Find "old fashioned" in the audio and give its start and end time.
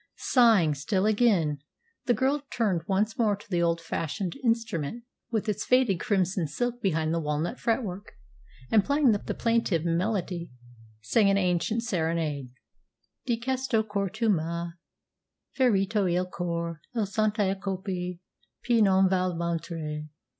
3.61-4.35